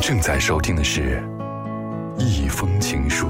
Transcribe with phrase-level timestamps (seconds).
[0.00, 1.22] 正在收听的是
[2.20, 3.26] 《一封情书》。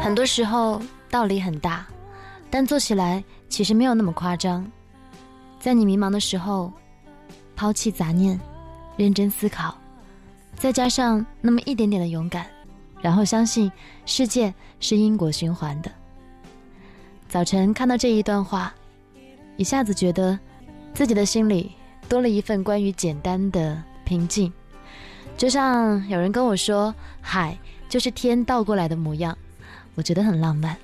[0.00, 0.80] 很多时候
[1.10, 1.86] 道理很大，
[2.50, 4.70] 但做起来其实没有那么夸张。
[5.58, 6.72] 在你迷茫的时候，
[7.56, 8.38] 抛弃杂念，
[8.96, 9.76] 认真思考，
[10.56, 12.46] 再加上那么一点点的勇敢，
[13.00, 13.70] 然后相信
[14.06, 15.90] 世界是因果循环的。
[17.28, 18.72] 早晨看到这一段话，
[19.56, 20.38] 一下子觉得
[20.94, 21.72] 自己的心里
[22.08, 24.52] 多了一份关于简单的平静，
[25.36, 27.58] 就像有人跟我说：“海
[27.88, 29.36] 就是天倒过来的模样。”
[29.94, 30.76] 我觉得很浪漫。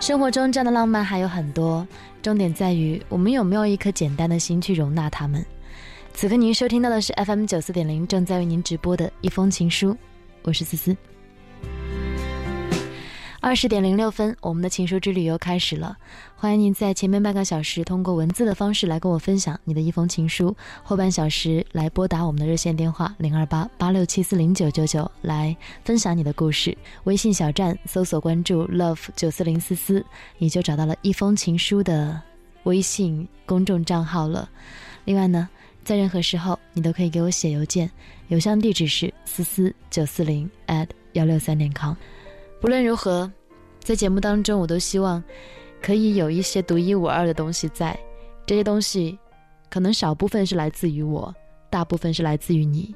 [0.00, 1.86] 生活中这样的浪漫还有很多，
[2.22, 5.44] 重点在于我们有没有一颗简单的心去容纳他们。
[6.14, 9.96] 此刻您收听到的是 FM 九四点零，正在为您直播的一封情书，
[10.42, 10.96] 我是思思。
[13.46, 15.96] 二十点零六分，我们的情书之旅又开始了。
[16.34, 26.76] 欢迎您在前面半个小时通过文字的方式来跟我分享你的一封情书，后半小时来拨打我们的热线电话零二八八六七四零九九九来分享你的故事。
[27.04, 30.04] 微信小站搜索关注 love 九四零思思，
[30.38, 32.20] 你就找到了一封情书的
[32.64, 34.50] 微信公众账号了。
[35.04, 35.48] 另外呢，
[35.84, 37.88] 在任何时候你都可以给我写邮件，
[38.26, 41.94] 邮箱地址是思思九四零 at 幺六三点 com。
[42.60, 43.30] 不论如何，
[43.80, 45.22] 在节目当中，我都希望
[45.82, 47.96] 可以有一些独一无二的东西在。
[48.46, 49.18] 这些东西，
[49.68, 51.34] 可能少部分是来自于我，
[51.68, 52.94] 大部分是来自于你。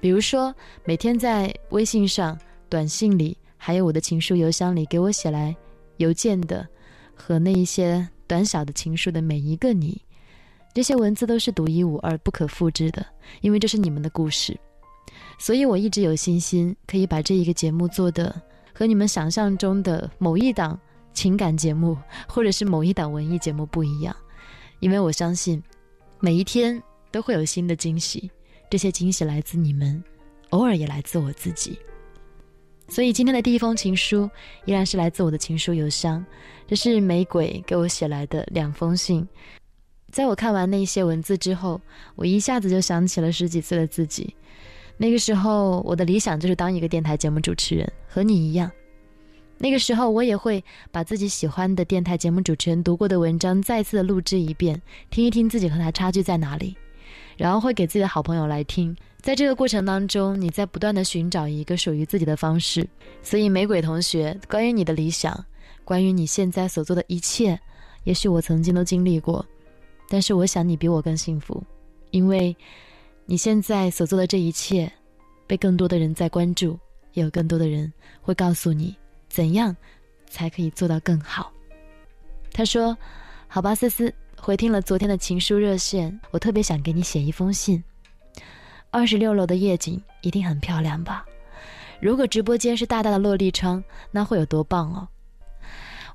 [0.00, 0.54] 比如说，
[0.84, 2.38] 每天在微信上、
[2.68, 5.54] 短信里，还有我的情书邮箱里给我写来
[5.98, 6.66] 邮件的，
[7.14, 10.00] 和那一些短小的情书的每一个你，
[10.72, 13.04] 这些文字都是独一无二、不可复制的，
[13.42, 14.58] 因为这是你们的故事。
[15.38, 18.40] 所以我一直有信心，可以把这一个节目做的。
[18.78, 20.78] 和你们想象中的某一档
[21.12, 24.14] 情感节目，或者是某一档文艺节目不一样，
[24.78, 25.60] 因为我相信，
[26.20, 26.80] 每一天
[27.10, 28.30] 都会有新的惊喜，
[28.70, 30.00] 这些惊喜来自你们，
[30.50, 31.76] 偶尔也来自我自己。
[32.86, 34.30] 所以今天的第一封情书
[34.64, 36.24] 依然是来自我的情书邮箱，
[36.64, 39.26] 这是玫瑰给我写来的两封信。
[40.12, 41.80] 在我看完那些文字之后，
[42.14, 44.36] 我一下子就想起了十几岁的自己。
[45.00, 48.68] 那个时候，我的理想就是当一个电台节目主持人，和你一样。
[49.56, 56.76] 那个时候，我也会把自己喜欢的电台节目主持人读过的文章再次的录制一遍，听一听自己和他差距在哪里，
[57.36, 58.96] 然后会给自己的好朋友来听。
[59.20, 62.84] 在这个过程当中，你在不断的寻找一个属于自己的方式。
[63.22, 65.44] 所以，玫瑰同学，关于你的理想，
[65.84, 67.58] 关于你现在所做的一切，
[68.02, 69.44] 也许我曾经都经历过，
[70.08, 71.62] 但是我想你比我更幸福，
[72.10, 72.56] 因为。
[73.30, 74.90] 你现在所做的这一切，
[75.46, 76.78] 被更多的人在关注，
[77.12, 78.96] 也有更多的人会告诉你
[79.28, 79.76] 怎样
[80.26, 81.52] 才可以做到更好。
[82.50, 82.96] 他说
[83.46, 87.84] ：“好吧，思思，回听了昨天的情书热线，我特别想给你写一封信。
[88.90, 91.26] 二十六楼的夜景一定很漂亮吧？
[92.00, 95.06] 如果直播间是大大的落地窗，那会有多棒哦！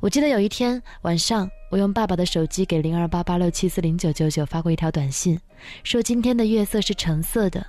[0.04, 5.40] 我记得有一天晚上。”我用爸爸的手机给零二八八六七四零九九九发过一条短信，
[5.84, 7.66] 说今天的月色是橙色的，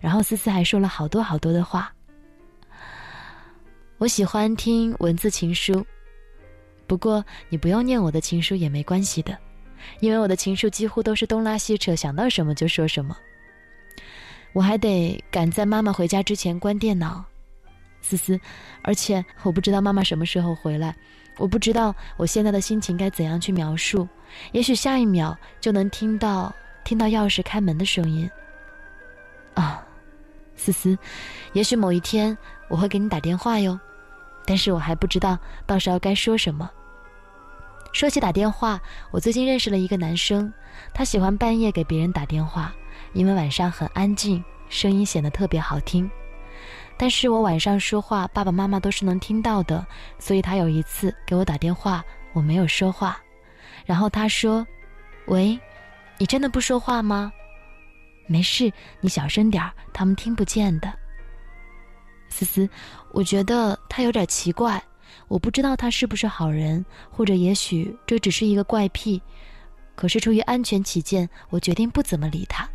[0.00, 1.94] 然后思思还说了好多好多的话。
[3.98, 5.86] 我喜欢听文字情书，
[6.88, 9.38] 不过你不用念我的情书也没关系的，
[10.00, 13.16] 因为我的情书几乎都是东拉西扯，想到什么就说什么。
[14.52, 17.24] 我还得赶在妈妈回家之前关电脑，
[18.00, 18.40] 思思，
[18.82, 20.96] 而且我不知道妈妈什么时候回来。
[21.36, 24.08] 我不知道我现在的心情该怎样去描述，
[24.52, 26.54] 也许下一秒就能听到
[26.84, 28.30] 听到钥匙开门的声音。
[29.54, 29.84] 啊，
[30.56, 30.96] 思思，
[31.52, 32.36] 也许某一天
[32.68, 33.78] 我会给你打电话哟，
[34.46, 36.70] 但是我还不知道到时候该说什么。
[37.92, 38.80] 说起打电话，
[39.12, 40.52] 我最近认识了一个男生，
[40.92, 42.74] 他喜欢半夜给别人打电话，
[43.12, 46.10] 因为晚上很安静，声音显得特别好听。
[46.96, 49.84] 但是我晚上说话，爸爸妈妈都是能听到的，
[50.18, 53.20] 所以他有一次给我打电话，我没有说话，
[53.84, 54.66] 然后他说
[55.26, 55.58] ：“喂，
[56.18, 57.32] 你真的不说话吗？
[58.26, 60.92] 没事，你小声点儿，他们听不见的。”
[62.30, 62.68] 思思，
[63.12, 64.82] 我觉得他有点奇怪，
[65.28, 69.20] 我不知道他是不是好人，或者也许这只是一个怪癖。
[69.94, 72.68] 可是出于安全起见，我决定不怎么理他。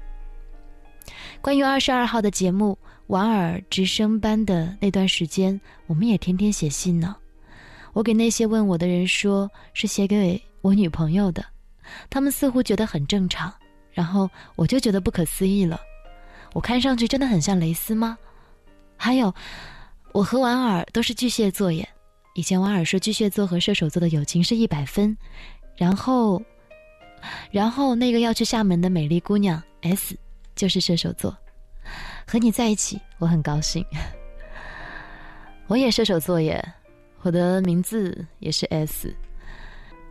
[1.42, 2.77] 关于二十二号的节目，
[3.09, 7.15] 婉儿直升班的那段时间，我们也天天写信呢。
[7.91, 11.44] 我给那些问我的人说，是写给我女朋友的，
[12.07, 13.51] 他们似乎觉得很正常，
[13.91, 15.81] 然后我就觉得不可思议了。
[16.53, 18.15] 我看上去真的很像蕾丝吗？
[18.95, 19.33] 还有，
[20.12, 21.89] 我和婉儿都是巨蟹座耶。
[22.35, 25.17] 以前婉儿说巨蟹座和射手座的友情是一百分，
[25.75, 26.39] 然后，
[27.50, 30.15] 然后那个要去厦门的美丽姑娘 S
[30.55, 31.35] 就是射手座。
[32.31, 33.83] 和你在一起，我很高兴。
[35.65, 36.63] 我也射手座耶。
[37.23, 39.11] 我的名字也是 S。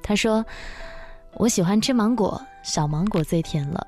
[0.02, 0.44] 他说
[1.38, 3.86] ：“我喜欢吃芒果，小芒果最甜了。”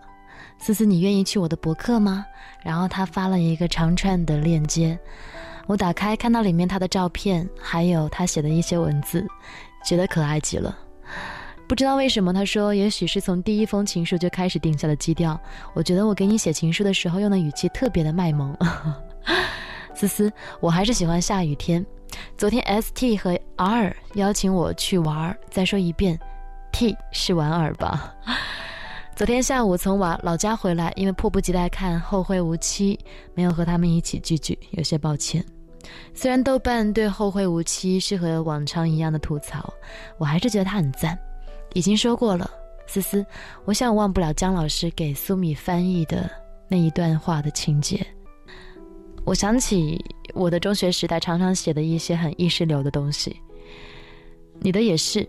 [0.62, 2.24] 思思，你愿意去我的博客吗？
[2.62, 4.96] 然后他发了一个长串的链接，
[5.66, 9.26] 我打开看到里面他的照片，还有他写的一些文字，
[9.84, 10.78] 觉得可爱极了。
[11.70, 15.40] 不知道为什么，他说也许是从第一封情书就开始定下了基调。
[15.72, 18.52] 我觉得我给你写情书的时候用的语气特别的卖萌。
[19.94, 21.86] 思思，我还是喜欢下雨天。
[22.36, 26.18] 昨天 S T 和 R 邀请我去玩儿，再说一遍
[26.72, 28.12] ，T 是玩儿吧？
[29.14, 32.98] 昨天下午从我老家回来，因为迫不及待看《后会无期》，
[33.32, 35.44] 没有和他们一起聚聚，有些抱歉。
[36.14, 39.72] 虽然豆瓣对《后会无期》是和往常一样的吐槽，
[40.18, 41.16] 我还是觉得它很赞。
[41.74, 42.50] 已经说过了，
[42.86, 43.24] 思思，
[43.64, 46.30] 我想忘不了姜老师给苏米翻译的
[46.68, 48.04] 那一段话的情节。
[49.24, 50.02] 我想起
[50.34, 53.36] 我的中学时代常常写的一些很意识流的东西，
[54.58, 55.28] 你的也是。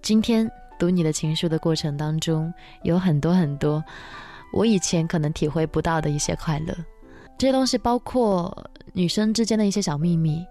[0.00, 0.48] 今天
[0.78, 2.52] 读你的情书的过程当中，
[2.82, 3.82] 有很多很多
[4.52, 6.74] 我以前可能体会不到的一些快乐。
[7.38, 10.44] 这些东西包括女生之间的一些小秘密，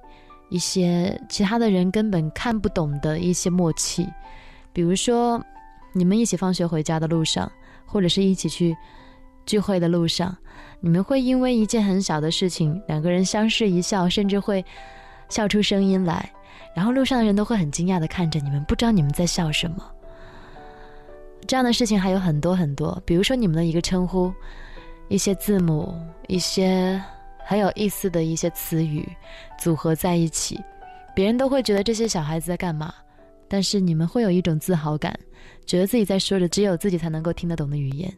[0.49, 4.07] 一些其他的人根本看不懂的一些默契，
[4.73, 5.41] 比如说
[5.93, 7.49] 你们一起放学回家的路上，
[7.85, 8.75] 或者是一起去
[9.45, 10.35] 聚会的路上。
[10.81, 14.65] 你们会因为一件很小的事情，两个人相视一笑，甚至会
[15.29, 16.29] 笑出声音来，
[16.75, 19.77] 然后路上的人都会很惊讶的看着你们，不知道你们在笑什么。
[21.47, 24.33] 这样的事情还有很多很多，比如说你们的一个称呼，
[25.07, 25.93] 一些字母，
[26.27, 27.01] 一些
[27.45, 29.07] 很有意思的一些词语
[29.57, 30.59] 组合在一起，
[31.15, 32.93] 别人都会觉得这些小孩子在干嘛，
[33.53, 35.15] 但是你们会有一种自豪感，
[35.63, 38.11] 觉得自己在说着只有自己才能够听得懂的语言，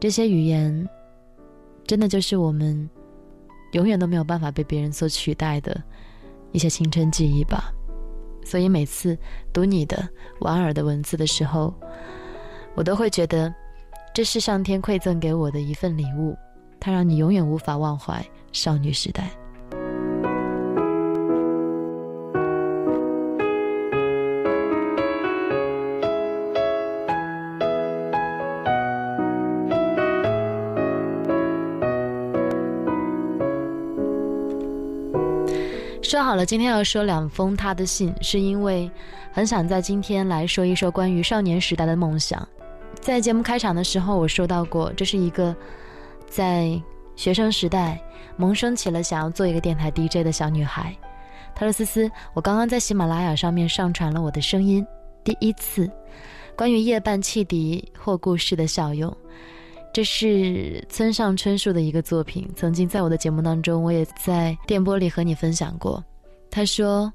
[0.00, 0.88] 这些语言。
[1.86, 2.90] 真的就是我们
[3.70, 5.80] 永远都没有办法被别人所取代的
[6.50, 7.72] 一些青春记忆吧。
[8.44, 9.16] 所以每次
[9.52, 10.08] 读你的
[10.40, 11.72] 婉儿的文字的时候，
[12.74, 13.54] 我都会觉得
[14.12, 16.36] 这是上天馈赠给我的一份礼物，
[16.80, 19.30] 它让你永远无法忘怀少女时代。
[36.08, 38.90] 说好了，今天要说两封他的信，是因为
[39.30, 42.48] 很想在今天来说一说关于少年时代的梦想。
[42.98, 45.54] 在节目开场的时候，我说到过，这是一个
[46.26, 46.80] 在
[47.14, 48.00] 学生时代
[48.38, 50.96] 萌生起了想要做一个电台 DJ 的小女孩。
[51.54, 54.86] 她说：“思思，我刚刚在喜马拉雅上面上传了我的声音，
[55.22, 55.90] 第一次
[56.56, 59.14] 关于夜半汽笛或故事的效用。”
[59.92, 66.04] 这是村上春树的一个作品，曾经在我的节目当中，我也在电波里和你分享过。
[66.50, 67.12] 他说：“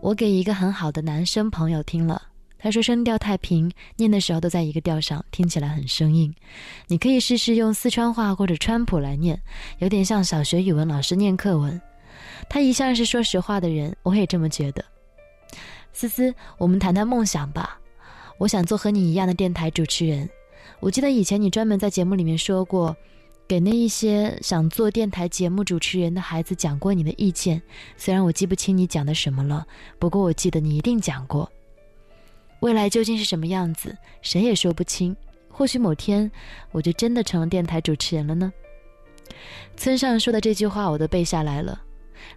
[0.00, 2.22] 我给一个很好的男生朋友听了，
[2.58, 6.32] 他说声调太平，念的时候都在一个调上，听起来很生硬。
[6.86, 9.38] 你可以试试用四川话或者川普来念，
[9.78, 11.78] 有点像小学语文老师念课文。
[12.48, 14.82] 他一向是说实话的人，我也这么觉得。
[15.92, 17.78] 思思，我们谈谈梦想吧。
[18.38, 20.26] 我想做和你一样的电台主持人。”
[20.80, 22.96] 我记得以前你专门在节目里面说过，
[23.46, 27.60] 给那一些想做电台节目主持人的孩子讲过你的意见。
[27.98, 29.66] 虽然我记不清你讲的什么了，
[29.98, 31.50] 不过我记得你一定讲过。
[32.60, 35.14] 未来究竟是什么样子，谁也说不清。
[35.48, 36.30] 或许某天
[36.70, 38.50] 我就真的成了电台主持人了呢。
[39.76, 41.82] 村上说的这句话我都背下来了，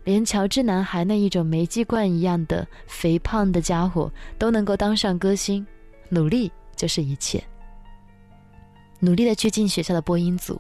[0.04, 5.66] 连乔治男孩那一种煤气罐一样的肥胖的家伙都能够当上歌星，
[6.10, 7.42] 努力就是一切。
[9.04, 10.60] 努力的去进学校的播音组，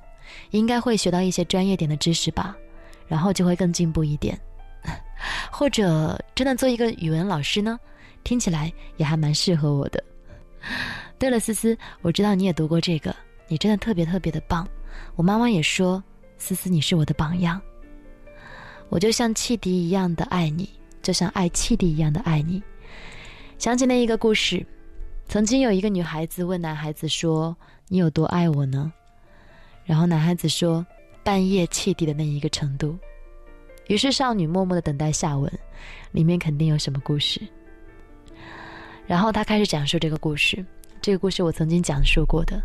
[0.52, 2.54] 应该会学到一些专业点的知识吧，
[3.08, 4.38] 然后就会更进步一点。
[5.50, 7.80] 或者真的做一个语文老师呢？
[8.26, 10.04] 听起来也还蛮适合我的。
[11.18, 13.16] 对了，思思，我知道你也读过这个，
[13.48, 14.68] 你真的特别特别的棒。
[15.16, 16.04] 我妈妈也说，
[16.38, 17.62] 思思你是我的榜样。
[18.90, 20.70] 我就像汽笛一样的爱你，
[21.02, 22.62] 就像爱汽笛一样的爱你。
[23.58, 24.66] 想起那一个故事，
[25.28, 27.56] 曾经有一个女孩子问男孩子说
[27.90, 28.94] ：“你有多爱我呢？”
[29.84, 30.86] 然后男孩子说
[31.24, 32.98] ：“半夜汽笛的那一个程度。”
[33.88, 35.52] 于是少女默默的等待下文，
[36.12, 37.42] 里面肯定有什么故事。
[39.06, 40.64] 然后他开始讲述这个故事，
[41.02, 42.62] 这个故事我曾经讲述过的，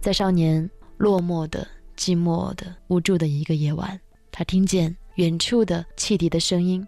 [0.00, 1.64] 在少年落寞的、
[1.96, 4.00] 寂寞的、无助的一个夜晚，
[4.32, 6.84] 他听见远处的汽笛的声音。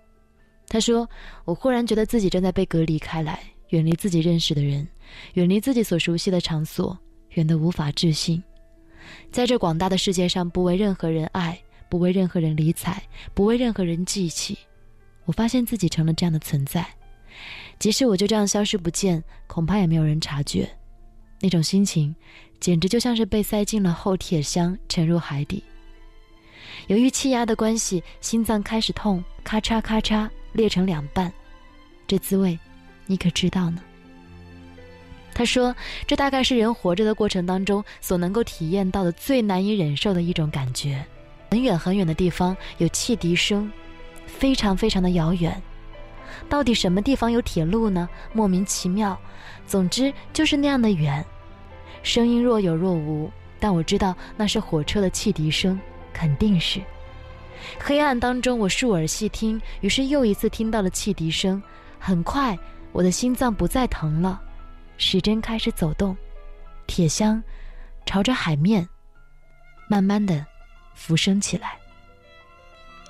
[0.67, 1.09] 他说
[1.47, 4.87] ：“我忽然觉得自己正在被隔离开来，远离自己认识的人，
[5.35, 6.99] 远离自己所熟悉的场所，
[7.31, 8.43] 远得无法置信。
[9.31, 13.03] 在这广大的世界上，不为任何人爱，不为任何人理睬，
[13.35, 14.59] 不为任何人记起。
[15.25, 16.87] 我发现自己成了这样的存在。”
[17.79, 20.69] 即使我就这样消失不见，恐怕也没有人察觉。
[21.41, 22.15] 那种心情，
[22.61, 25.65] 简直就像是被塞进了厚铁箱，沉入海底。
[26.89, 31.33] 由于气压的关系，心脏开始痛，咔嚓咔嚓裂成两半。
[32.07, 32.59] 这滋味，
[33.07, 33.83] 你可知道呢？
[35.41, 35.75] 他说
[36.07, 41.03] ：“这大概是人活着的过程当中所能够体验到的最难以忍受的一种感觉。
[41.51, 43.73] 很远很远的地方有汽笛声，
[44.27, 45.59] 非常非常的遥远。”
[46.47, 48.07] 到底什么地方有铁路呢？
[48.35, 49.19] 莫名其妙。
[49.67, 51.25] 总之就是那样的远，
[52.03, 55.81] 声音若有若无，但我知道那是火车的汽笛声，
[56.13, 56.83] 肯定是。
[57.79, 61.63] 黑暗当中，我竖耳细听，于是又一次听到了汽笛声。
[61.99, 62.59] 很快，
[62.93, 64.39] 我的心脏不再疼了，
[65.01, 66.15] 时针开始走动，
[66.87, 67.43] 铁箱
[68.05, 68.87] 朝着海面
[69.89, 70.45] 慢慢的
[70.95, 71.77] 浮升起来。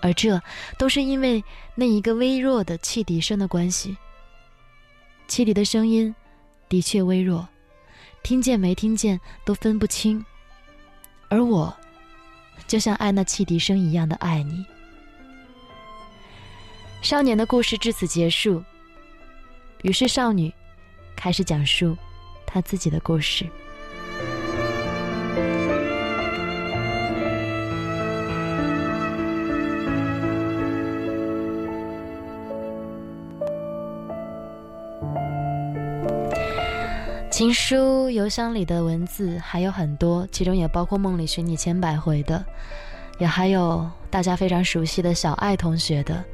[0.01, 0.41] 而这
[0.79, 1.43] 都是因为
[1.75, 3.95] 那一个微弱的汽笛声的关系。
[5.27, 6.15] 汽笛的声音
[6.69, 7.47] 的确微弱，
[8.23, 10.25] 听见没听见都分不清。
[11.29, 11.77] 而我，
[12.69, 14.65] 就像爱那汽笛声一样的爱你。
[17.03, 18.63] 少年的故事至此结束。
[19.83, 20.53] 于是少女
[21.21, 21.95] 开始讲述
[22.47, 23.45] 他自己的故事。
[37.31, 42.43] 情书邮箱里的文字还有很多，其中也包括梦里寻你千百回的，
[43.19, 46.25] 也还有大家非常熟悉的小爱同学的。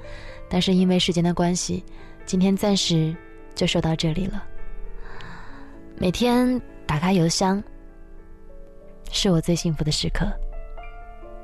[0.48, 1.84] 但是因为时间的关系，
[2.24, 3.12] 今天暂时
[3.52, 4.44] 就说到这里了。
[5.98, 7.62] 每天打开邮箱，
[9.10, 10.30] 是我最幸福的时刻。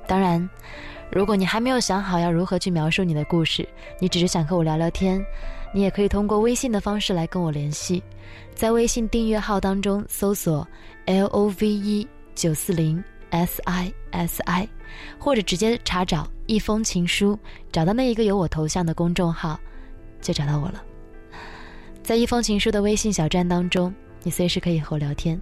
[0.07, 0.47] 当然，
[1.11, 3.67] 如果你还没有想好要如何去描述你的故事，
[3.99, 5.25] 你只是想和我聊聊天。
[5.75, 8.03] 你也可以通过微信的方式来跟我联系，
[8.55, 10.69] 在微信订阅号当中搜索
[11.07, 14.69] L O V E 九四零 S I S I，
[15.19, 17.39] 或者直接查找一封情书，
[17.73, 19.59] 找到那一个有我头像的公众号，
[20.21, 20.85] 就找到我了。
[22.03, 25.41] 在一封情书的微信小站当中，你随时可以和我聊天。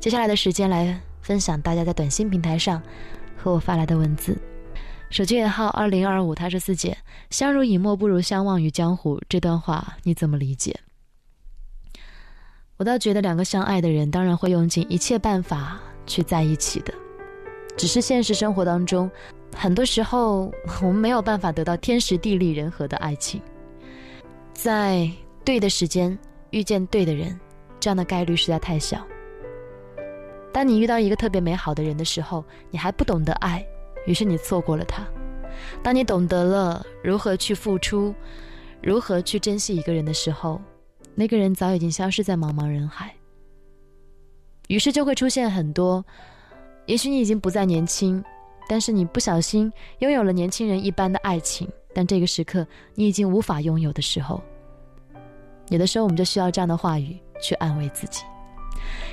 [0.00, 2.82] 接下来的时间来分享大家在短信平台上
[3.36, 4.36] 和我发来的文字。
[5.10, 6.96] 手机尾号二零二五，他是四姐，
[7.30, 9.20] 相濡以沫不如相忘于江湖。
[9.28, 10.78] 这段话你怎么理解？
[12.76, 16.92] 我倒觉得两个相爱的人，当然会用尽一切办法去在一起的。
[17.76, 19.10] 只是现实生活当中，
[19.56, 23.40] 很多时候我们没有办法得到天时地利人和的爱情，
[24.52, 25.10] 在
[25.44, 26.16] 对的时间
[26.50, 27.38] 遇见对的人，
[27.80, 29.06] 这样的概率实在太小。
[30.52, 33.64] 当你遇到一个特别美好的人的时候，你还不懂得爱。
[34.06, 35.06] 于是你错过了他。
[35.82, 38.14] 当你懂得了如何去付出，
[38.82, 40.60] 如何去珍惜一个人的时候，
[41.14, 43.14] 那个人早已经消失在茫茫人海。
[44.68, 46.04] 于是就会出现很多，
[46.86, 48.22] 也许你已经不再年轻，
[48.68, 54.40] 但是你不小心拥有了年轻人一般的爱情，但这个时刻你已经无法拥有的时候，
[55.68, 58.22] 有的时候我们就需要这样的话语去安慰自己。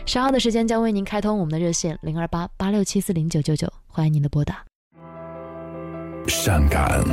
[0.05, 4.63] 稍后的时间将为您开通我们的热线零二八八六七四零九九九，欢迎您的拨打。
[6.27, 7.03] 善感、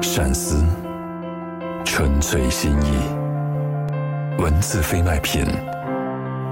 [0.00, 0.64] 善思、
[1.84, 5.44] 纯粹心意，文字非卖品，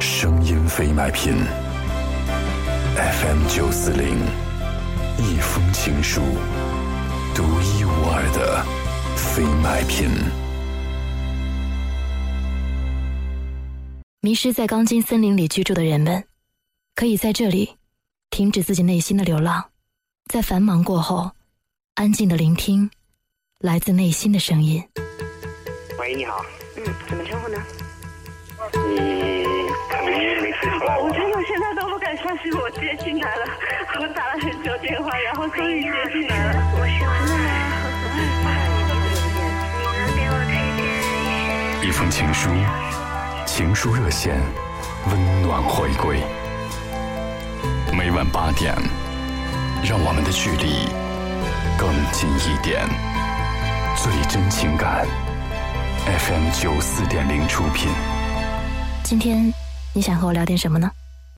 [0.00, 1.34] 声音非卖品。
[2.96, 4.18] FM 九四零，
[5.18, 6.20] 一封情书，
[7.34, 8.64] 独一无二的
[9.16, 10.43] 非卖品。
[14.24, 16.24] 迷失在钢筋森林里居住的人们，
[16.94, 17.76] 可以在这里
[18.30, 19.62] 停止自己内心的流浪。
[20.32, 21.30] 在繁忙过后，
[21.96, 22.90] 安静的聆听
[23.58, 24.82] 来自内心的声音。
[25.98, 26.42] 喂，你好。
[26.78, 27.62] 嗯，怎么称呼呢？
[28.88, 30.06] 你可能
[30.40, 30.98] 没睡出来。
[30.98, 33.44] 我真的现在都不敢相信我接进来了。
[34.00, 36.62] 我打了很久电话，然后终于接进来了。
[36.80, 37.06] 我是真
[38.16, 38.48] 的吗？
[41.84, 42.48] 一封情书，
[43.56, 44.36] 情书热线，
[45.08, 46.20] 温暖回归。
[47.96, 48.74] 每晚八点，
[49.84, 50.88] 让我们的距离
[51.78, 52.84] 更近一点。
[53.96, 55.06] 最真情感
[56.04, 57.88] ，FM 九四点零出品。
[59.04, 59.54] 今天
[59.92, 60.90] 你想和我聊点什么呢？